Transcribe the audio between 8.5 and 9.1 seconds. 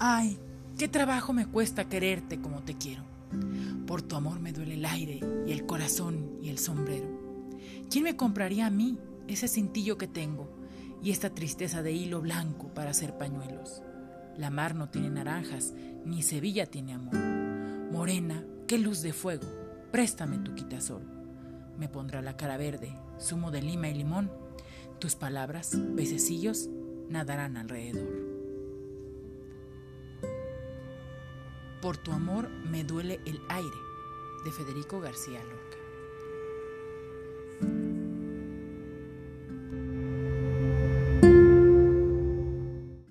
a mí